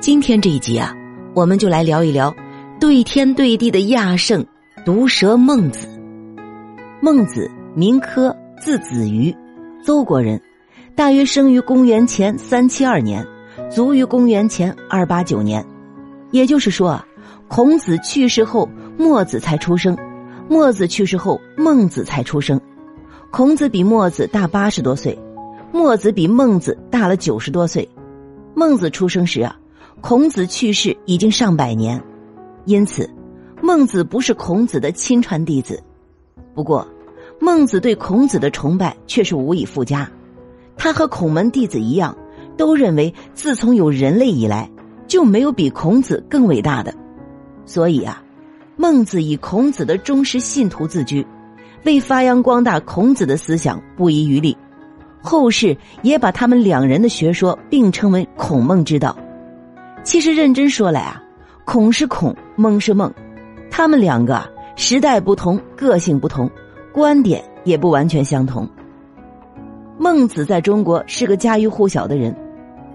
[0.00, 0.96] 今天这一集啊，
[1.34, 2.34] 我们就来聊一聊
[2.80, 4.42] 对天对地的亚圣
[4.82, 5.86] 毒蛇孟子。
[7.02, 9.36] 孟子名轲，字子瑜，
[9.84, 10.40] 邹国人，
[10.96, 13.26] 大约生于公元前三七二年，
[13.70, 15.62] 卒于公元前二八九年。
[16.30, 17.06] 也就是说啊，
[17.46, 19.94] 孔子去世后，墨子才出生；
[20.48, 22.58] 墨子去世后，孟子才出生。
[23.30, 25.18] 孔子比墨子大八十多岁，
[25.74, 27.86] 墨子比孟子大了九十多岁。
[28.54, 29.54] 孟子出生时啊，
[30.00, 32.02] 孔子去世已经上百年，
[32.64, 33.08] 因此，
[33.62, 35.82] 孟子不是孔子的亲传弟子。
[36.54, 36.86] 不过，
[37.38, 40.10] 孟子对孔子的崇拜却是无以复加。
[40.76, 42.16] 他和孔门弟子一样，
[42.56, 44.70] 都认为自从有人类以来，
[45.06, 46.94] 就没有比孔子更伟大的。
[47.66, 48.22] 所以啊，
[48.76, 51.24] 孟子以孔子的忠实信徒自居。
[51.84, 54.56] 为发扬光大孔子的思想不遗余力，
[55.22, 59.16] 后世也把他们两人的学说并称为孔孟之道。
[60.02, 61.22] 其实认真说来啊，
[61.64, 63.12] 孔是孔，孟是孟，
[63.70, 64.42] 他们两个
[64.76, 66.50] 时代不同，个性不同，
[66.92, 68.68] 观点也不完全相同。
[69.98, 72.34] 孟子在中国是个家喻户晓的人，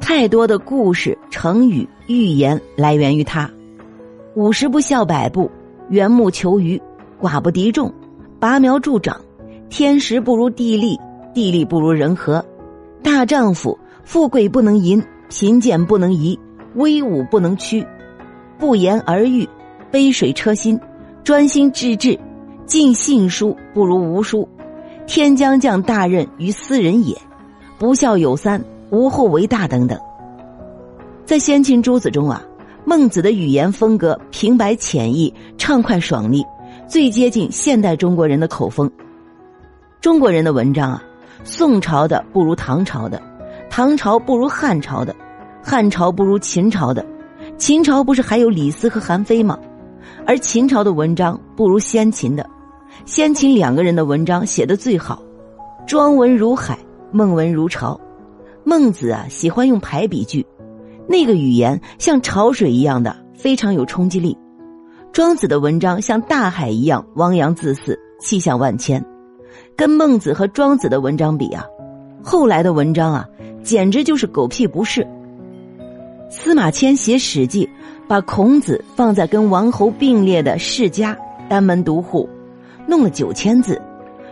[0.00, 3.50] 太多的故事、成语、寓言来源于他。
[4.34, 5.50] 五十步笑百步，
[5.88, 6.80] 缘木求鱼，
[7.20, 7.92] 寡不敌众。
[8.38, 9.20] 拔苗助长，
[9.68, 10.98] 天时不如地利，
[11.34, 12.44] 地利不如人和。
[13.02, 16.38] 大丈夫，富贵不能淫，贫贱不能移，
[16.74, 17.86] 威武不能屈。
[18.58, 19.48] 不言而喻，
[19.90, 20.78] 杯水车薪，
[21.24, 22.18] 专心致志，
[22.66, 24.48] 尽信书不如无书。
[25.06, 27.16] 天将降大任于斯人也，
[27.78, 29.98] 不孝有三，无后为大等等。
[31.24, 32.42] 在先秦诸子中啊，
[32.84, 36.44] 孟子的语言风格平白浅易，畅快爽利。
[36.88, 38.90] 最接近现代中国人的口风。
[40.00, 41.02] 中国人的文章啊，
[41.42, 43.20] 宋朝的不如唐朝的，
[43.70, 45.14] 唐朝不如汉朝的，
[45.62, 47.06] 汉朝不如秦朝的，
[47.56, 49.56] 秦朝不是还有李斯和韩非吗？
[50.26, 52.44] 而秦朝的文章不如先秦的，
[53.06, 55.22] 先秦两个人的文章写的最好，
[55.86, 56.78] 庄文如海，
[57.12, 57.98] 孟文如潮。
[58.64, 60.44] 孟子啊，喜欢用排比句，
[61.08, 64.36] 那个语言像潮水一样的，非常有冲击力。
[65.12, 69.04] 庄子的文章像大海一样汪洋恣肆，气象万千，
[69.76, 71.64] 跟孟子和庄子的文章比啊，
[72.22, 73.28] 后来的文章啊，
[73.62, 75.06] 简直就是狗屁不是。
[76.34, 77.66] 司马迁写《史记》，
[78.08, 81.14] 把孔子放在跟王侯并列的世家，
[81.46, 82.26] 单门独户，
[82.86, 83.78] 弄了九千字，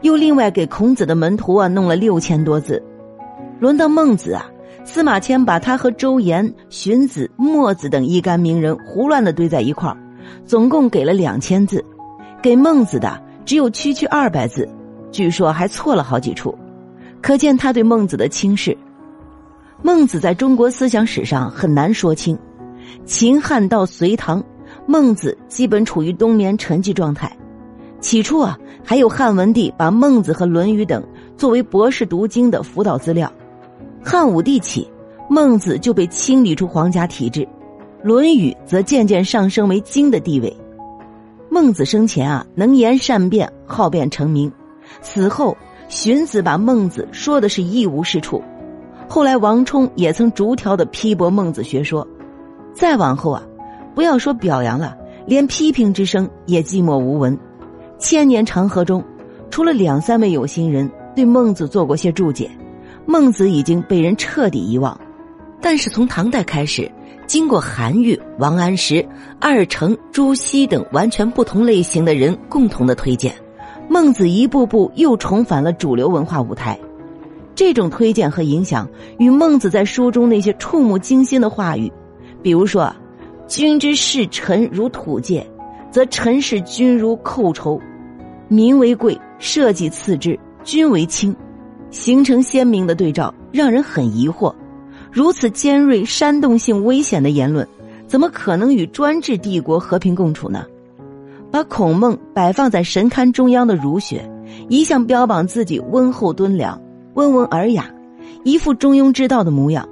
[0.00, 2.82] 又另外给孔子的门徒啊弄了六千多字。
[3.60, 4.50] 轮到孟子啊，
[4.86, 9.96] 司马迁把他和周延、荀子、墨子等一干名人胡乱的堆在一块儿。
[10.46, 11.84] 总共给了两千字，
[12.40, 14.66] 给孟子的只有区区二百字，
[15.10, 16.56] 据说还错了好几处，
[17.20, 18.74] 可见他对孟子的轻视。
[19.84, 22.38] 孟子在中国思想史上很难说清，
[23.04, 24.42] 秦汉到隋唐，
[24.86, 27.36] 孟子基本处于冬眠沉寂状态。
[28.00, 31.04] 起初啊，还有汉文帝把孟子和《论语》等
[31.36, 33.30] 作为博士读经的辅导资料。
[34.04, 34.88] 汉武帝起，
[35.28, 37.40] 孟子就被清理出皇家体制。
[38.04, 40.56] 《论语》则渐渐上升为经的地位。
[41.50, 44.48] 孟子生前啊，能言善辩，好辩成名；
[45.00, 45.56] 死后，
[45.88, 48.42] 荀子把孟子说的是一无是处。
[49.08, 52.06] 后来，王充也曾逐条的批驳孟子学说。
[52.74, 53.42] 再往后啊，
[53.94, 54.96] 不要说表扬了，
[55.26, 57.38] 连批评之声也寂寞无闻。
[57.98, 59.04] 千年长河中，
[59.50, 62.50] 除了两三位有心人对孟子做过些注解，
[63.04, 64.98] 孟子已经被人彻底遗忘。
[65.60, 66.90] 但是从唐代开始。
[67.24, 69.06] 经过韩愈、王安石、
[69.40, 73.32] 二程、朱熹等完全不同类型的人共同的推荐，
[73.88, 76.78] 孟子一步步又重返了主流文化舞台。
[77.54, 81.92] 这种推荐和影响与孟子在书中那些触目惊心的话语，
[82.42, 82.94] 比如说
[83.46, 85.46] “君之视臣如土芥，
[85.90, 87.78] 则臣视君如寇仇；
[88.48, 91.34] 民为贵，社稷次之，君为轻”，
[91.90, 94.54] 形成鲜明的对照，让人很疑惑。
[95.10, 97.68] 如此尖锐、煽动性危险的言论，
[98.06, 100.64] 怎么可能与专制帝国和平共处呢？
[101.50, 104.26] 把孔孟摆放在神龛中央的儒学，
[104.70, 106.80] 一向标榜自己温厚敦良、
[107.14, 107.90] 温文尔雅，
[108.44, 109.88] 一副中庸之道的模样。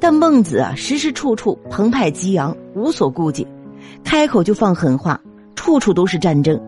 [0.00, 3.46] 但孟子啊，时时处处澎湃激昂，无所顾忌，
[4.04, 5.20] 开口就放狠话，
[5.56, 6.60] 处处都是战争，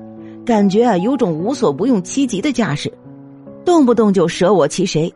[0.44, 2.92] 感觉啊，有种无所不用其极的架势，
[3.64, 5.12] 动不动就舍我其谁。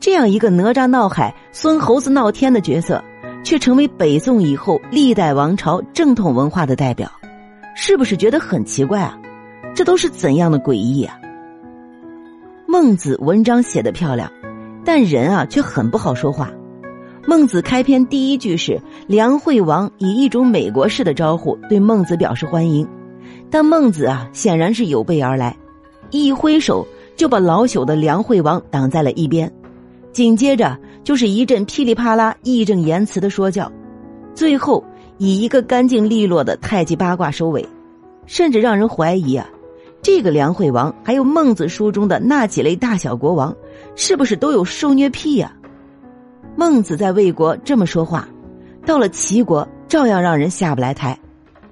[0.00, 3.02] 这样一个哪吒闹海、孙猴子闹天的角色，
[3.42, 7.10] 却成为北宋以后历代王朝正统文化的代表，
[7.74, 9.18] 是不是觉得很奇怪啊？
[9.74, 11.18] 这都是怎样的诡异啊？
[12.74, 14.28] 孟子文章写的漂亮，
[14.84, 16.50] 但人啊却很不好说话。
[17.24, 22.84] 孟子开篇第一句是梁惠王以一种美国式的招呼对孟子表示欢迎，
[23.48, 25.56] 但孟子啊显然是有备而来，
[26.10, 26.84] 一挥手
[27.14, 29.48] 就把老朽的梁惠王挡在了一边，
[30.10, 33.70] 紧接着就是一阵噼里啪啦义正言辞的说教，
[34.34, 34.82] 最后
[35.18, 37.64] 以一个干净利落的太极八卦收尾，
[38.26, 39.48] 甚至让人怀疑啊，
[40.04, 43.56] 这个梁惠王还有孟子书中的那几类大小国王，
[43.96, 45.50] 是不是都有受虐癖呀？
[46.56, 48.28] 孟子在魏国这么说话，
[48.84, 51.18] 到了齐国照样让人下不来台。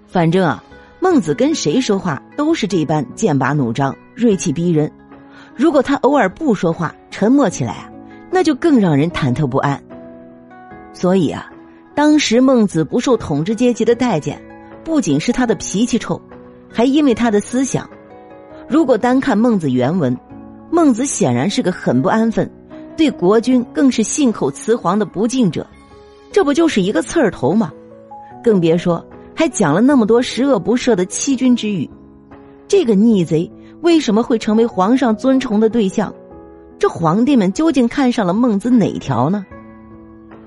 [0.06, 0.64] 反正啊，
[0.98, 4.90] 孟子跟谁说话都是这般剑拔弩张、锐气逼人。
[5.54, 7.90] 如果他偶尔不说话、沉默起来啊，
[8.30, 9.78] 那就更让人忐忑不安。
[10.94, 11.52] 所以啊，
[11.94, 14.42] 当时孟子不受统治阶级的待见，
[14.82, 16.18] 不仅是他的脾气臭，
[16.72, 17.86] 还因为他的思想。
[18.72, 20.16] 如果单看孟子原文，
[20.70, 22.50] 孟子显然是个很不安分。
[22.96, 25.66] 对国君更是信口雌黄的不敬者，
[26.32, 27.70] 这不就是一个刺儿头吗？
[28.42, 29.04] 更别说
[29.34, 31.88] 还讲了那么多十恶不赦的欺君之语。
[32.66, 33.50] 这个逆贼
[33.82, 36.10] 为什么会成为皇上尊崇的对象？
[36.78, 39.44] 这皇帝们究竟看上了孟子哪条呢？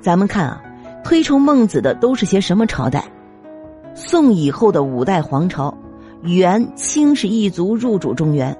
[0.01, 0.59] 咱们看啊，
[1.03, 3.05] 推崇孟子的都是些什么朝代？
[3.93, 5.71] 宋以后的五代皇朝，
[6.33, 8.55] 元清氏一族入主中原，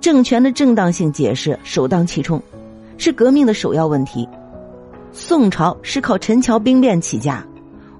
[0.00, 2.40] 政权的正当性解释首当其冲。
[2.96, 4.28] 是革命的首要问题。
[5.12, 7.44] 宋朝是靠陈桥兵变起家，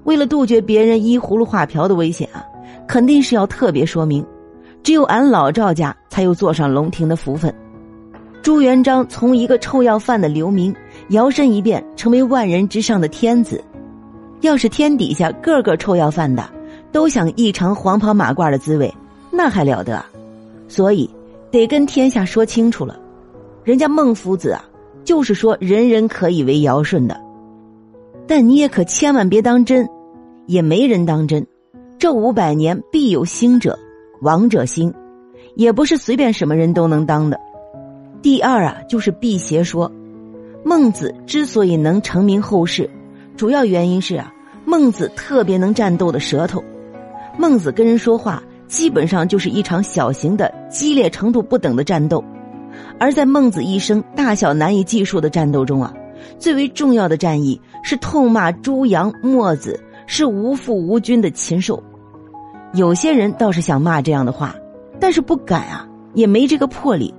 [0.05, 2.41] 为了杜绝别人依葫芦画瓢的危险啊，
[2.87, 4.25] 肯定是要特别说明，
[4.81, 7.53] 只有俺老赵家才有坐上龙庭的福分。
[8.41, 10.73] 朱元璋从一个臭要饭的流民，
[11.09, 13.61] 摇身一变成为万人之上的天子。
[14.39, 16.47] 要是天底下个个臭要饭的，
[16.95, 18.95] 都想一尝黄袍马褂的滋味，
[19.29, 20.01] 那还了得？
[20.69, 21.09] 所以
[21.51, 22.97] 得跟天下说清楚了，
[23.65, 24.63] 人家孟夫子啊。
[25.03, 27.19] 就是说，人人可以为尧舜的，
[28.25, 29.85] 但你也可千万别当真，
[30.45, 31.45] 也没人当真。
[31.99, 33.77] 这五百年必有兴者，
[34.21, 34.93] 亡者兴，
[35.55, 37.37] 也不是随便什么人都能当的。
[38.21, 39.91] 第二啊，就是辟邪说，
[40.63, 42.89] 孟子之所以能成名后世，
[43.35, 44.33] 主要原因是啊，
[44.63, 46.63] 孟子特别能战斗的舌头。
[47.37, 52.23] 孟子跟人说话，基本上就是一场小型的、激烈程度不等的战斗。
[52.99, 55.93] 而在孟子一生大小难以计数的战斗中啊，
[56.39, 61.81] 最为重要的战役是痛骂朱阳、墨子是无父无君的禽兽。
[62.73, 64.55] 有些人倒是想骂这样的话，
[64.99, 67.13] 但是不敢啊，也没这个魄力。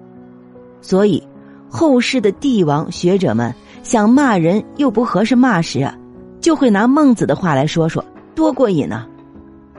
[0.80, 1.22] 所以，
[1.68, 5.96] 后世的帝王学者们想骂人又不合适骂时啊，
[6.40, 8.04] 就会拿孟子的话来说说，
[8.34, 9.06] 多过瘾啊！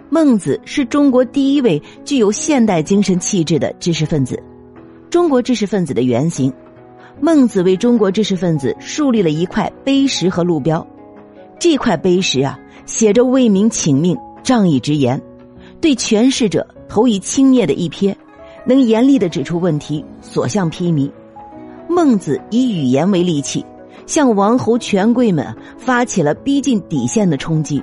[0.10, 4.42] 孟子是中国第一位具有现代精神气质的知识分子。
[5.10, 6.52] 中国知识分子的原型，
[7.20, 10.86] 孟子为中国知识分子树立了一块碑石和路标。
[11.60, 15.22] 这块碑石啊，写着为民请命、仗义直言，
[15.82, 18.16] 对权势者投以轻蔑的一瞥，
[18.66, 21.12] 能严厉的指出问题，所向披靡。
[21.90, 23.66] 孟子以语言为利器，
[24.06, 27.82] 向王侯权贵们发起了逼近底线的冲击。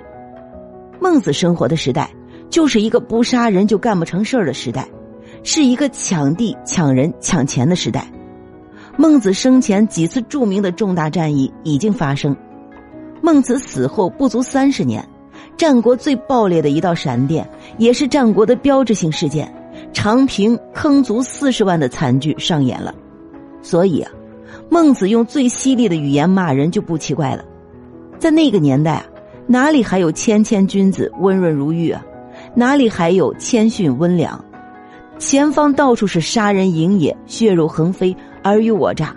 [1.05, 2.11] 孟子生活的时代，
[2.49, 4.89] 就是一个不杀人就干不成事儿的时代。
[5.43, 8.11] 是一个抢地、抢人、抢钱的时代。
[8.97, 12.35] 孟子生前几次著名的重大战役已经发生。
[13.21, 15.07] 孟子死后不足三十年，
[15.59, 19.55] 战国最暴烈的一道闪电，也是战国的标志性事件——
[19.93, 22.95] 长平坑卒四十万的惨剧上演了。
[23.61, 24.11] 所以啊，
[24.71, 27.45] 孟子用最犀利的语言骂人就不奇怪了。
[28.19, 29.05] 在那个年代啊，
[29.47, 32.05] 哪里还有谦谦君子、温润如玉啊？
[32.55, 34.43] 哪里还有谦逊温良？
[35.19, 39.15] 前方到处是杀人营野，血肉横飞，尔虞我诈。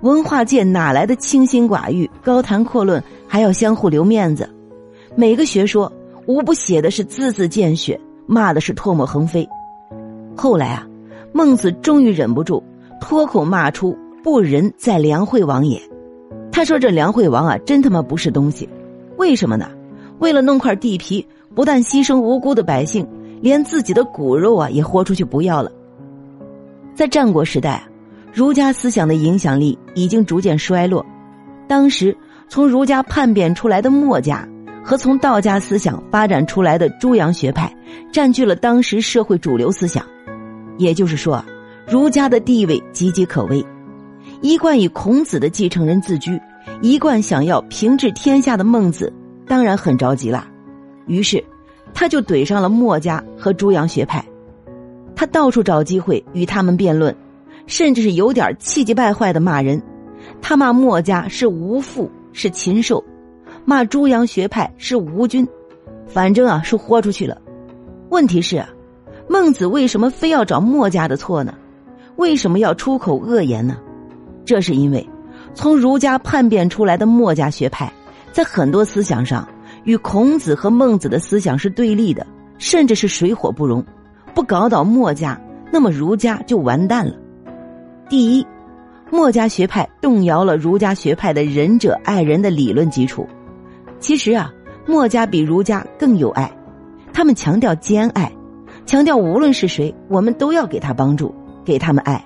[0.00, 4.48] 文化界哪来的清心寡欲、高谈阔论，还要相互留面子？
[5.14, 5.90] 每个学说
[6.26, 9.48] 无不写的是字字见血，骂的是唾沫横飞。
[10.36, 10.86] 后来啊，
[11.32, 12.62] 孟子终于忍不住，
[13.00, 15.80] 脱口骂出“不仁在梁惠王也”。
[16.50, 18.68] 他说：“这梁惠王啊，真他妈不是东西。
[19.16, 19.68] 为什么呢？
[20.18, 23.06] 为了弄块地皮，不但牺牲无辜的百姓。”
[23.42, 25.72] 连自己的骨肉啊也豁出去不要了。
[26.94, 27.82] 在战国时代，
[28.32, 31.04] 儒家思想的影响力已经逐渐衰落。
[31.66, 32.16] 当时
[32.48, 34.48] 从儒家叛变出来的墨家
[34.84, 37.74] 和从道家思想发展出来的诸阳学派，
[38.12, 40.06] 占据了当时社会主流思想。
[40.78, 41.44] 也就是说，
[41.84, 43.66] 儒家的地位岌岌可危。
[44.40, 46.40] 一贯以孔子的继承人自居，
[46.80, 49.12] 一贯想要平治天下的孟子，
[49.46, 50.46] 当然很着急了。
[51.06, 51.42] 于是。
[51.94, 54.24] 他就怼上了墨家和朱阳学派，
[55.14, 57.14] 他到处找机会与他们辩论，
[57.66, 59.80] 甚至是有点气急败坏的骂人。
[60.40, 63.04] 他骂墨家是无父是禽兽，
[63.66, 65.46] 骂朱阳学派是无君，
[66.06, 67.36] 反正啊是豁出去了。
[68.08, 68.70] 问题是啊，
[69.28, 71.52] 孟子为什么非要找墨家的错呢？
[72.16, 73.76] 为什么要出口恶言呢？
[74.46, 75.06] 这是因为，
[75.54, 77.92] 从儒家叛变出来的墨家学派，
[78.32, 79.46] 在很多思想上
[79.84, 82.26] 与孔子和孟子的思想是对立的，
[82.58, 83.84] 甚至是水火不容。
[84.34, 85.38] 不搞倒墨家，
[85.70, 87.14] 那么儒家就完蛋了。
[88.08, 88.46] 第一，
[89.10, 93.28] 墨家学派动摇了儒家学派的仁者爱人的理论基础。
[94.00, 94.50] 其实啊，
[94.86, 96.50] 墨家比儒家更有爱，
[97.12, 98.32] 他们强调兼爱，
[98.86, 102.24] 强调无论是谁，我们都要给他帮助，给他们爱，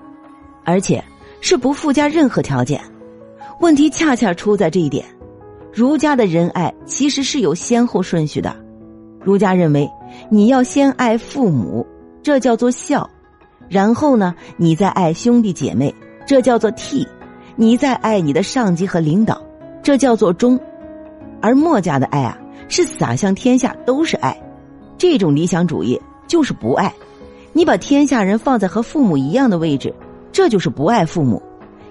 [0.65, 1.03] 而且
[1.41, 2.81] 是不附加任何条件。
[3.61, 5.05] 问题恰恰出在这一点，
[5.73, 8.55] 儒家的仁爱其实是有先后顺序的。
[9.21, 9.91] 儒家认为，
[10.31, 11.87] 你要先爱父母。
[12.23, 13.09] 这叫做孝，
[13.69, 15.95] 然后呢，你再爱兄弟姐妹，
[16.27, 17.07] 这叫做悌；
[17.55, 19.41] 你再爱你的上级和领导，
[19.81, 20.59] 这叫做忠。
[21.41, 22.37] 而墨家的爱啊，
[22.67, 24.37] 是洒向天下都是爱，
[24.99, 26.93] 这种理想主义就是不爱。
[27.53, 29.95] 你把天下人放在和父母一样的位置，
[30.33, 31.41] 这就是不爱父母。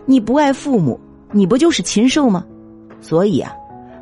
[0.05, 0.99] 你不爱父母，
[1.35, 2.43] 你不就是禽兽吗？
[3.01, 3.53] 所以啊，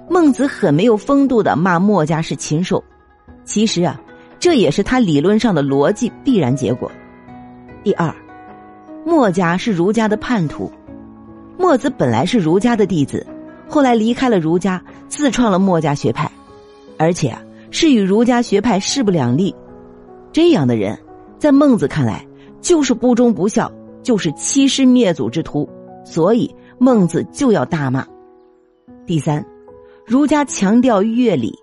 [0.09, 2.81] 孟子很没有风度的骂墨家是禽兽。
[3.43, 3.99] 其实啊。
[4.39, 6.91] 这也是他理论上的逻辑必然结果。
[7.81, 8.13] 第二，
[9.05, 10.69] 墨家是儒家的叛徒。
[11.57, 13.25] 墨子本来是儒家的弟子，
[13.69, 16.29] 后来离开了儒家，自创了墨家学派，
[16.97, 17.33] 而且
[17.71, 19.55] 是与儒家学派势不两立。
[20.33, 20.99] 这样的人，
[21.39, 22.27] 在孟子看来
[22.59, 23.71] 就是不忠不孝，
[24.01, 25.69] 就是欺师灭祖之徒，
[26.03, 28.05] 所以孟子就要大骂。
[29.05, 29.45] 第三，
[30.05, 31.53] 儒家强调乐理，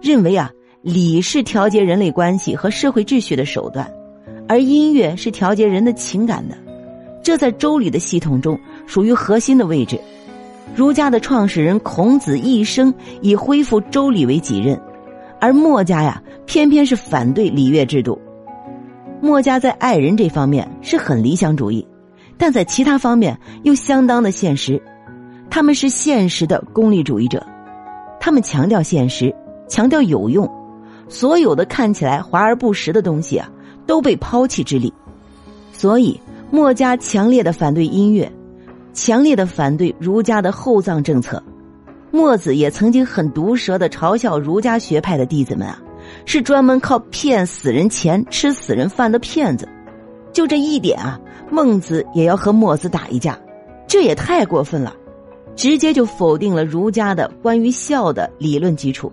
[0.00, 0.50] 认为啊。
[0.82, 3.88] 礼是调节人类关系和社会秩序的手段，
[4.48, 6.56] 而音乐是调节人的情感的。
[7.22, 9.96] 这在周礼的系统中属于核心的位置。
[10.74, 14.76] 儒家的创始人孔子一生以恢复周礼为己任，
[15.40, 18.20] 而墨家呀，偏偏是反对礼乐制度。
[19.20, 21.86] 墨家在爱人这方面是很理想主义，
[22.38, 24.80] 但在其他方面又相当的现实。
[25.50, 27.46] 他们是现实的功利主义者，
[28.18, 29.34] 他们强调现实，
[29.68, 30.50] 强调有用。
[31.08, 33.50] 所有的看起来华而不实的东西啊，
[33.86, 34.92] 都被抛弃之力。
[35.72, 36.18] 所以，
[36.50, 38.32] 墨家强烈的反对音乐，
[38.94, 41.42] 强烈的反对儒家的厚葬政策。
[42.10, 45.78] 墨子也曾经很毒舌的嘲笑儒家学派的弟子们啊，
[46.24, 49.68] 是专门靠骗死人钱、吃死人饭的骗子。
[50.32, 51.20] 就这一点啊，
[51.52, 53.38] 孟子也要和墨子打一架，
[53.86, 54.96] 这也太过分了，
[55.54, 59.12] 直接就否定了儒家的关于孝的理论基础。